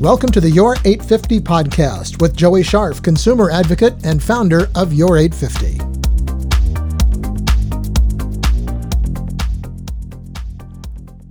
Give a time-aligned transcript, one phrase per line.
[0.00, 5.18] Welcome to the Your 850 podcast with Joey Scharf, consumer advocate and founder of Your
[5.18, 5.78] 850.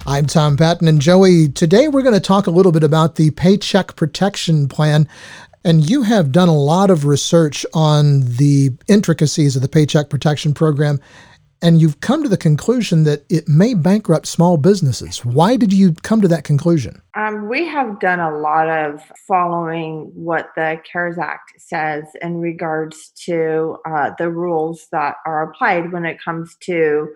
[0.06, 1.50] I'm Tom Patton and Joey.
[1.50, 5.10] Today we're going to talk a little bit about the Paycheck Protection Plan.
[5.66, 10.54] And you have done a lot of research on the intricacies of the Paycheck Protection
[10.54, 11.00] Program
[11.62, 15.26] and you've come to the conclusion that it may bankrupt small businesses.
[15.26, 17.02] Why did you come to that conclusion?
[17.16, 23.12] Um, we have done a lot of following what the CARES Act says in regards
[23.26, 27.10] to uh, the rules that are applied when it comes to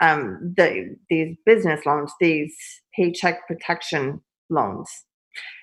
[0.00, 2.54] um, the, these business loans, these
[2.94, 4.88] paycheck protection loans.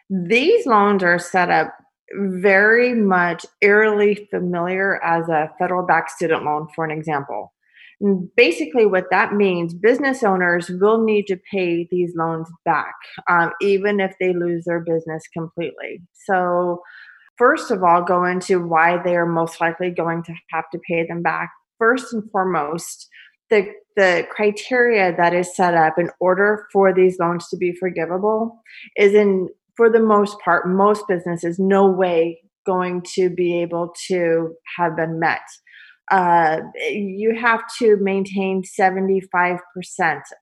[0.09, 1.73] These loans are set up
[2.15, 7.53] very much eerily familiar as a federal backed student loan, for an example
[8.35, 12.93] basically what that means business owners will need to pay these loans back
[13.29, 16.01] um, even if they lose their business completely.
[16.25, 16.81] So
[17.37, 21.05] first of all go into why they are most likely going to have to pay
[21.05, 21.51] them back.
[21.77, 23.09] First and foremost
[23.49, 28.61] the the criteria that is set up in order for these loans to be forgivable
[28.95, 34.53] is in for the most part most businesses no way going to be able to
[34.77, 35.41] have been met
[36.11, 39.59] uh, you have to maintain 75%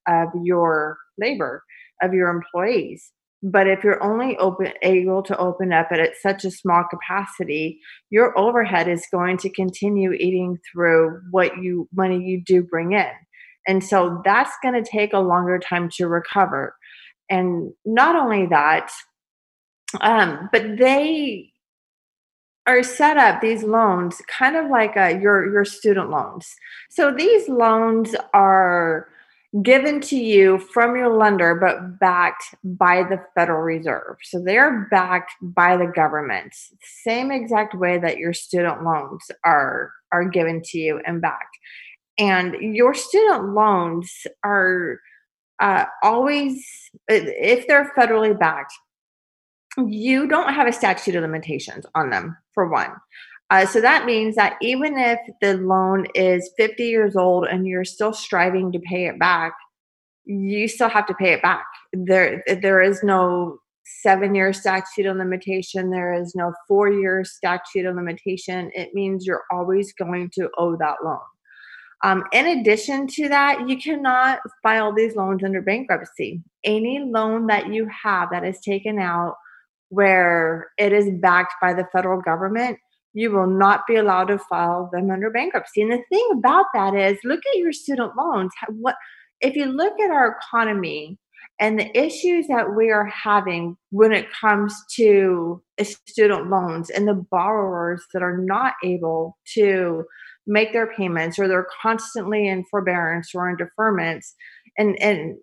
[0.08, 1.64] of your labor
[2.02, 3.12] of your employees.
[3.44, 8.38] But if you're only open able to open up at such a small capacity your
[8.38, 13.12] overhead is going to continue eating through what you money you do bring in.
[13.68, 16.76] And so that's going to take a longer time to recover.
[17.30, 18.90] And not only that
[20.02, 21.52] um, but they
[22.68, 26.56] are set up these loans kind of like a, your your student loans.
[26.90, 29.08] So these loans are
[29.64, 34.18] given to you from your lender but backed by the Federal Reserve.
[34.24, 36.54] So they're backed by the government.
[36.84, 41.58] Same exact way that your student loans are are given to you and backed.
[42.20, 44.12] And your student loans
[44.44, 45.00] are
[45.60, 46.66] uh, always
[47.08, 48.74] if they're federally backed
[49.86, 52.92] you don't have a statute of limitations on them for one.
[53.50, 57.86] Uh, so that means that even if the loan is 50 years old and you're
[57.86, 59.54] still striving to pay it back,
[60.26, 61.66] you still have to pay it back.
[61.94, 63.60] There, there is no
[64.02, 65.90] seven year statute of limitation.
[65.90, 68.70] There is no four year statute of limitation.
[68.76, 71.20] It means you're always going to owe that loan.
[72.04, 76.44] Um, in addition to that, you cannot file these loans under bankruptcy.
[76.64, 79.36] Any loan that you have that is taken out
[79.90, 82.78] where it is backed by the federal government,
[83.14, 85.82] you will not be allowed to file them under bankruptcy.
[85.82, 88.52] And the thing about that is, look at your student loans.
[88.70, 88.96] What
[89.42, 91.18] if you look at our economy
[91.60, 97.26] and the issues that we are having when it comes to student loans and the
[97.32, 100.04] borrowers that are not able to
[100.46, 104.34] make their payments or they're constantly in forbearance or in deferments
[104.78, 105.36] and and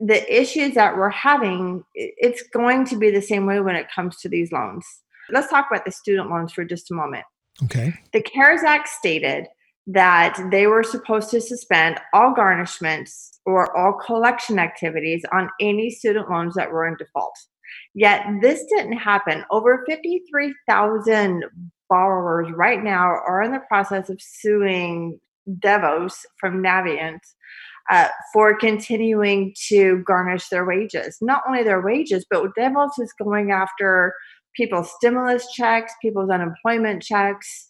[0.00, 4.16] the issues that we're having, it's going to be the same way when it comes
[4.18, 4.86] to these loans.
[5.30, 7.24] Let's talk about the student loans for just a moment.
[7.64, 7.94] Okay.
[8.12, 9.46] The CARES Act stated
[9.86, 16.28] that they were supposed to suspend all garnishments or all collection activities on any student
[16.28, 17.38] loans that were in default.
[17.94, 19.44] Yet this didn't happen.
[19.50, 21.44] Over 53,000
[21.88, 27.20] borrowers right now are in the process of suing DeVos from Navient
[27.90, 31.18] uh, for continuing to garnish their wages.
[31.20, 34.14] Not only their wages, but DeVos is going after
[34.54, 37.68] people's stimulus checks, people's unemployment checks.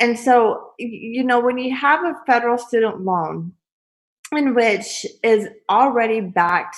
[0.00, 3.52] And so, you know, when you have a federal student loan
[4.32, 6.76] in which is already backed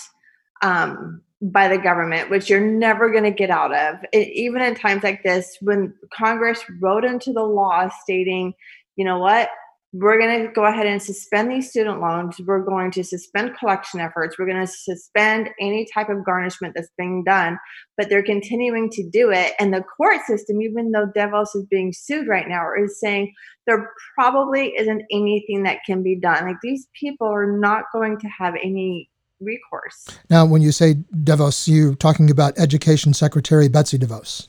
[0.63, 4.75] um, by the government, which you're never going to get out of, it, even in
[4.75, 8.53] times like this, when Congress wrote into the law stating,
[8.97, 9.49] you know what,
[9.93, 12.37] we're going to go ahead and suspend these student loans.
[12.45, 14.39] We're going to suspend collection efforts.
[14.39, 17.59] We're going to suspend any type of garnishment that's being done,
[17.97, 19.55] but they're continuing to do it.
[19.59, 23.33] And the court system, even though DeVos is being sued right now, is saying
[23.67, 26.45] there probably isn't anything that can be done.
[26.45, 29.09] Like these people are not going to have any
[29.41, 30.09] recourse.
[30.31, 34.49] Now, when you say DeVos, you're talking about Education Secretary Betsy DeVos.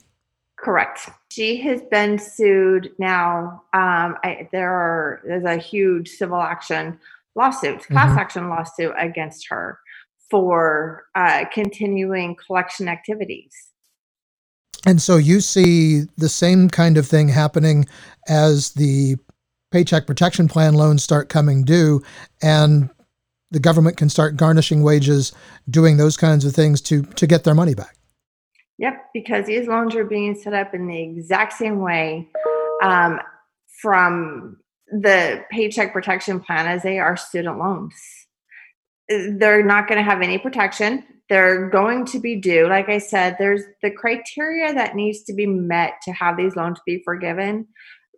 [0.58, 1.10] Correct.
[1.38, 3.62] She has been sued now.
[3.72, 7.00] Um, I, there are there's a huge civil action
[7.36, 8.18] lawsuit, class mm-hmm.
[8.18, 9.78] action lawsuit against her
[10.32, 13.52] for uh, continuing collection activities.
[14.88, 17.86] And so you see the same kind of thing happening
[18.28, 19.18] as the
[19.70, 22.02] Paycheck Protection Plan loans start coming due,
[22.42, 22.90] and
[23.52, 25.34] the government can start garnishing wages,
[25.70, 27.97] doing those kinds of things to to get their money back.
[28.80, 32.28] Yep, because these loans are being set up in the exact same way
[32.84, 33.20] um,
[33.82, 34.58] from
[34.88, 37.94] the Paycheck Protection Plan as they are student loans.
[39.10, 41.04] They're not going to have any protection.
[41.30, 42.68] They're going to be due.
[42.68, 46.80] Like I said, there's the criteria that needs to be met to have these loans
[46.86, 47.68] be forgiven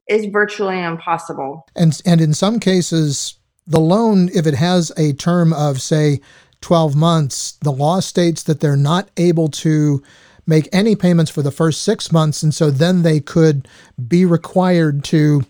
[0.07, 1.67] is virtually impossible.
[1.75, 3.35] And and in some cases,
[3.65, 6.19] the loan, if it has a term of say
[6.61, 10.03] 12 months, the law states that they're not able to
[10.49, 12.43] make any payments for the first six months.
[12.43, 13.67] And so then they could
[14.07, 15.43] be required to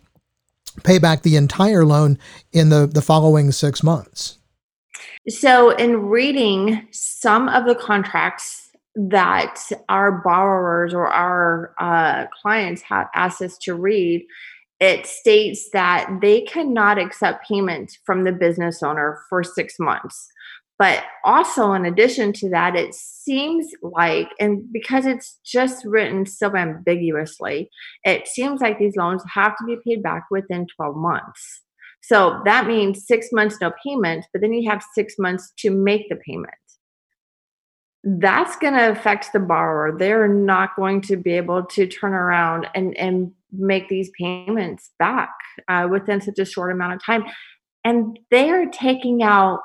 [0.83, 2.19] pay back the entire loan
[2.51, 4.37] in the, the following six months.
[5.27, 13.07] So, in reading some of the contracts that our borrowers or our uh, clients have
[13.13, 14.25] asked us to read,
[14.79, 20.29] it states that they cannot accept payment from the business owner for six months.
[20.79, 26.55] But also, in addition to that, it seems like, and because it's just written so
[26.55, 27.69] ambiguously,
[28.05, 31.61] it seems like these loans have to be paid back within 12 months.
[32.01, 36.07] So that means six months no payment, but then you have six months to make
[36.07, 36.53] the payment.
[38.05, 39.97] That's going to affect the borrower.
[39.97, 45.35] They're not going to be able to turn around and, and make these payments back
[45.67, 47.25] uh, within such a short amount of time.
[47.83, 49.59] And they are taking out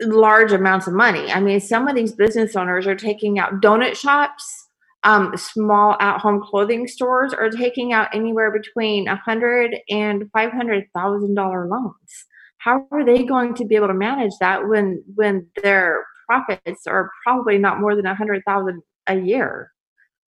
[0.00, 1.30] large amounts of money.
[1.30, 4.68] I mean, some of these business owners are taking out donut shops,
[5.02, 10.84] um, small at-home clothing stores are taking out anywhere between a hundred and five hundred
[10.94, 12.26] thousand dollar loans.
[12.58, 17.10] How are they going to be able to manage that when when their profits are
[17.24, 19.70] probably not more than a hundred thousand a year?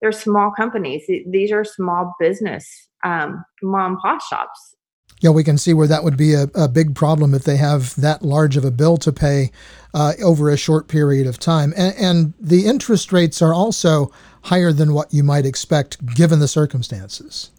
[0.01, 1.03] They're small companies.
[1.29, 4.75] These are small business um, mom and pop shops
[5.21, 7.95] yeah, we can see where that would be a, a big problem if they have
[7.95, 9.51] that large of a bill to pay
[9.94, 11.73] uh, over a short period of time.
[11.77, 14.12] And, and the interest rates are also
[14.44, 17.51] higher than what you might expect given the circumstances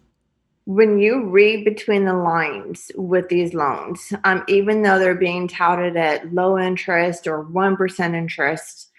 [0.65, 5.97] when you read between the lines with these loans, um, even though they're being touted
[5.97, 8.89] at low interest or 1% interest,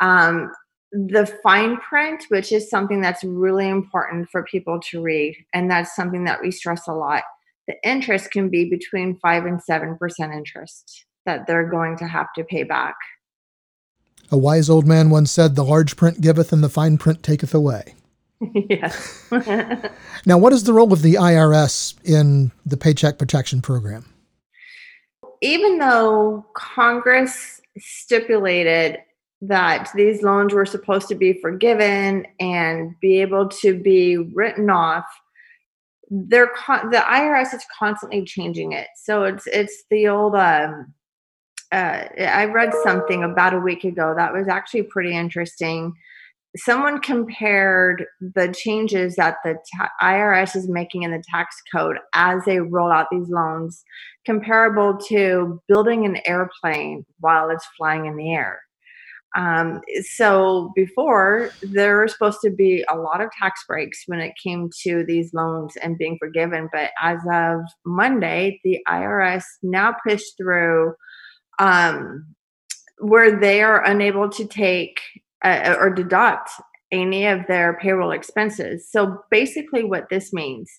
[0.00, 0.50] um,
[0.90, 5.94] the fine print, which is something that's really important for people to read, and that's
[5.94, 7.22] something that we stress a lot,
[7.68, 9.96] the interest can be between 5 and 7%
[10.34, 12.96] interest that they're going to have to pay back.
[14.30, 17.54] A wise old man once said, The large print giveth and the fine print taketh
[17.54, 17.94] away.
[18.54, 19.30] yes.
[20.26, 24.06] now, what is the role of the IRS in the Paycheck Protection Program?
[25.40, 28.98] Even though Congress stipulated
[29.42, 35.04] that these loans were supposed to be forgiven and be able to be written off
[36.12, 38.88] they're con- the IRS is constantly changing it.
[38.96, 40.34] So it's it's the old.
[40.34, 40.92] Um,
[41.72, 45.94] uh, I read something about a week ago that was actually pretty interesting.
[46.54, 52.44] Someone compared the changes that the ta- IRS is making in the tax code as
[52.44, 53.82] they roll out these loans,
[54.26, 58.60] comparable to building an airplane while it's flying in the air.
[59.34, 64.34] Um, so before there were supposed to be a lot of tax breaks when it
[64.42, 70.36] came to these loans and being forgiven, but as of Monday, the IRS now pushed
[70.36, 70.94] through
[71.58, 72.26] um,
[72.98, 75.00] where they are unable to take
[75.44, 76.50] uh, or deduct
[76.92, 78.86] any of their payroll expenses.
[78.90, 80.70] So basically, what this means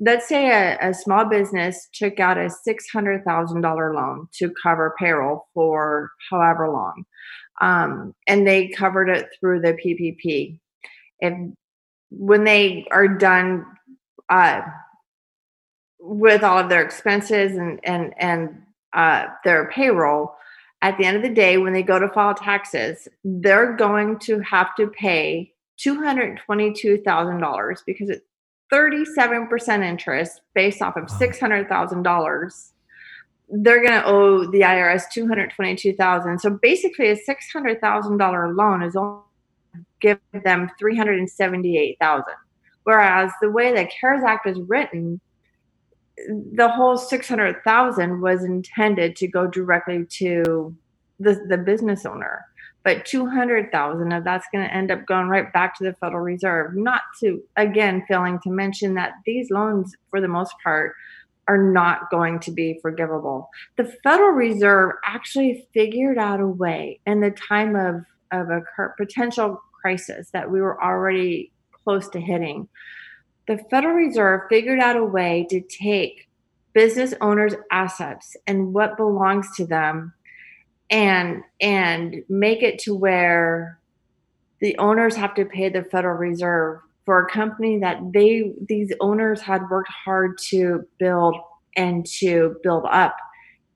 [0.00, 6.10] let's say a, a, small business took out a $600,000 loan to cover payroll for
[6.30, 7.04] however long,
[7.60, 10.60] um, and they covered it through the PPP.
[11.20, 11.52] If
[12.10, 13.66] when they are done
[14.28, 14.62] uh,
[15.98, 18.62] with all of their expenses and and and
[18.94, 20.34] uh, their payroll,
[20.80, 24.38] at the end of the day, when they go to file taxes, they're going to
[24.40, 25.52] have to pay
[25.84, 28.22] $222,000 because it
[28.72, 32.70] 37% interest based off of $600,000,
[33.50, 36.38] they're going to owe the IRS 222,000.
[36.38, 39.22] So basically a $600,000 loan is only
[40.00, 42.24] give them 378,000.
[42.84, 45.20] Whereas the way the CARES Act is written,
[46.54, 50.74] the whole 600,000 was intended to go directly to
[51.20, 52.44] the, the business owner.
[52.88, 56.74] But 200,000 of that's going to end up going right back to the Federal Reserve.
[56.74, 60.94] Not to, again, failing to mention that these loans, for the most part,
[61.48, 63.50] are not going to be forgivable.
[63.76, 68.62] The Federal Reserve actually figured out a way in the time of, of a
[68.96, 71.52] potential crisis that we were already
[71.84, 72.70] close to hitting.
[73.48, 76.30] The Federal Reserve figured out a way to take
[76.72, 80.14] business owners' assets and what belongs to them
[80.90, 83.78] and and make it to where
[84.60, 89.40] the owners have to pay the Federal Reserve for a company that they these owners
[89.40, 91.36] had worked hard to build
[91.76, 93.16] and to build up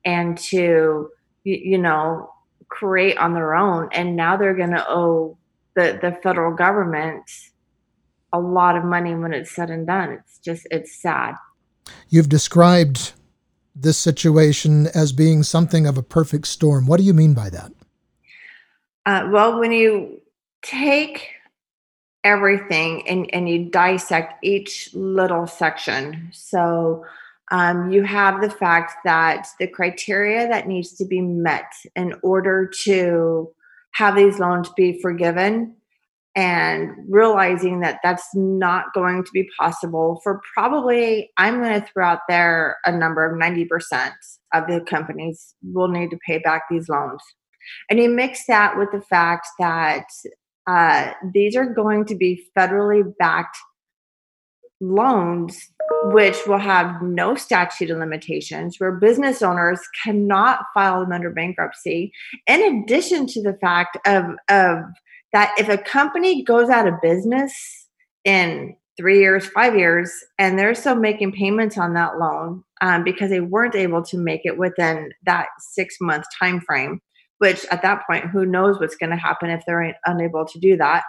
[0.04, 1.09] and to
[1.45, 2.31] you know
[2.69, 3.88] create on their own.
[3.92, 5.38] And now they're going to owe
[5.76, 7.31] the the federal government
[8.33, 10.11] a lot of money when it's said and done.
[10.11, 11.35] It's just it's sad.
[12.09, 13.12] You've described
[13.75, 16.87] this situation as being something of a perfect storm?
[16.87, 17.73] What do you mean by that?
[19.05, 20.21] Uh, well when you
[20.62, 21.31] take
[22.25, 27.05] everything and, and you dissect each little section so
[27.50, 32.71] um, you have the fact that the criteria that needs to be met in order
[32.85, 33.52] to
[33.91, 35.75] have these loans be forgiven
[36.35, 42.07] and realizing that that's not going to be possible for probably i'm going to throw
[42.07, 44.12] out there a number of 90%
[44.53, 47.23] of the companies will need to pay back these loans.
[47.91, 50.05] And you mix that with the fact that
[50.67, 53.57] uh, these are going to be federally backed
[54.81, 55.59] loans
[56.07, 62.12] which will have no statute of limitations where business owners cannot file them under bankruptcy
[62.49, 64.79] in addition to the fact of, of
[65.33, 67.53] that if a company goes out of business
[68.25, 73.31] in three years five years and they're still making payments on that loan um, because
[73.31, 77.01] they weren't able to make it within that six month time frame
[77.39, 80.77] which at that point who knows what's going to happen if they're unable to do
[80.77, 81.03] that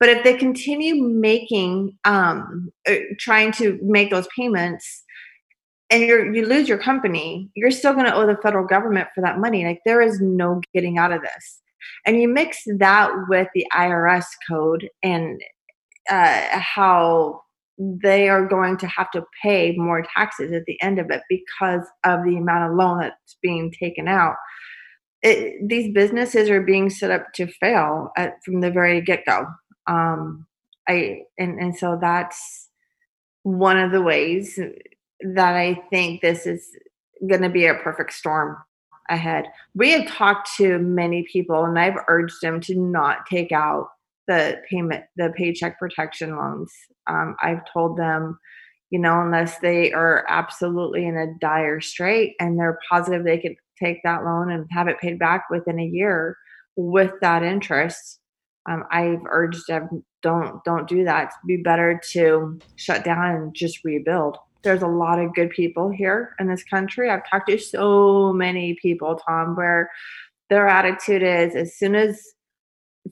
[0.00, 5.04] but if they continue making, um, uh, trying to make those payments,
[5.90, 9.22] and you you lose your company, you're still going to owe the federal government for
[9.22, 9.64] that money.
[9.64, 11.60] Like there is no getting out of this.
[12.06, 15.40] And you mix that with the IRS code and
[16.10, 17.42] uh, how
[17.78, 21.84] they are going to have to pay more taxes at the end of it because
[22.04, 24.34] of the amount of loan that's being taken out.
[25.22, 29.46] It, these businesses are being set up to fail at, from the very get go
[29.88, 30.46] um
[30.88, 32.68] i and and so that's
[33.42, 34.60] one of the ways
[35.34, 36.64] that i think this is
[37.26, 38.56] going to be a perfect storm
[39.08, 43.88] ahead we have talked to many people and i've urged them to not take out
[44.26, 46.72] the payment the paycheck protection loans
[47.08, 48.38] um, i've told them
[48.90, 53.54] you know unless they are absolutely in a dire strait and they're positive they could
[53.82, 56.36] take that loan and have it paid back within a year
[56.76, 58.20] with that interest
[58.68, 61.32] um, I've urged them don't don't do that.
[61.44, 64.36] It'd be better to shut down and just rebuild.
[64.68, 67.08] There's a lot of good people here in this country.
[67.08, 69.90] I've talked to so many people, Tom, where
[70.50, 72.22] their attitude is as soon as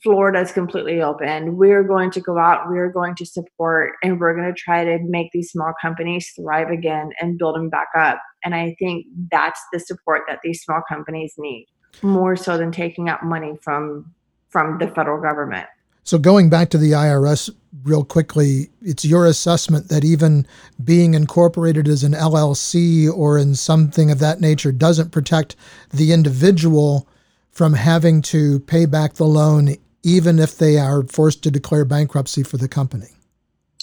[0.02, 4.34] Florida is completely open, we're going to go out, we're going to support, and we're
[4.34, 8.20] going to try to make these small companies thrive again and build them back up.
[8.44, 11.68] And I think that's the support that these small companies need
[12.02, 14.12] more so than taking out money from
[14.50, 15.68] from the federal government.
[16.06, 17.50] So, going back to the IRS
[17.82, 20.46] real quickly, it's your assessment that even
[20.82, 25.56] being incorporated as an LLC or in something of that nature doesn't protect
[25.90, 27.08] the individual
[27.50, 32.44] from having to pay back the loan, even if they are forced to declare bankruptcy
[32.44, 33.08] for the company.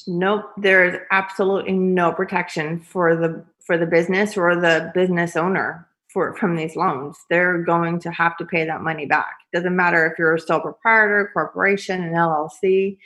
[0.08, 5.90] Nope, there is absolutely no protection for the for the business or the business owner
[6.14, 7.18] for from these loans.
[7.30, 9.36] They're going to have to pay that money back.
[9.54, 12.98] Doesn't matter if you're a sole proprietor, corporation, an LLC.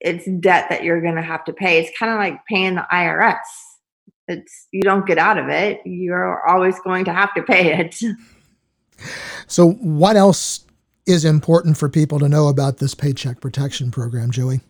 [0.00, 1.78] It's debt that you're going to have to pay.
[1.78, 3.36] It's kind of like paying the IRS.
[4.28, 5.80] It's you don't get out of it.
[5.84, 8.00] You're always going to have to pay it.
[9.46, 10.64] So, what else
[11.06, 14.62] is important for people to know about this paycheck protection program, Joey?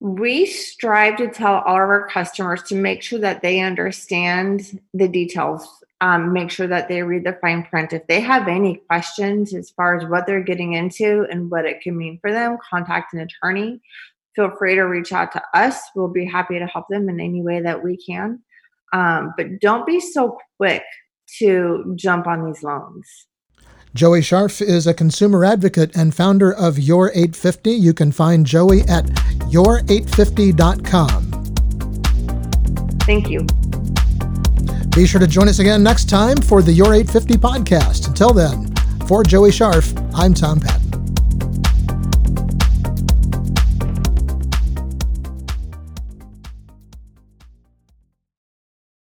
[0.00, 5.08] we strive to tell all of our customers to make sure that they understand the
[5.08, 9.54] details um, make sure that they read the fine print if they have any questions
[9.54, 13.12] as far as what they're getting into and what it can mean for them contact
[13.14, 13.80] an attorney
[14.36, 17.42] feel free to reach out to us we'll be happy to help them in any
[17.42, 18.40] way that we can
[18.92, 20.84] um, but don't be so quick
[21.38, 23.26] to jump on these loans
[23.94, 27.70] Joey Scharf is a consumer advocate and founder of Your 850.
[27.70, 29.06] You can find Joey at
[29.50, 31.32] your850.com.
[33.00, 33.46] Thank you.
[34.98, 38.08] Be sure to join us again next time for the Your 850 podcast.
[38.08, 38.74] Until then,
[39.06, 40.87] for Joey Scharf, I'm Tom Patton.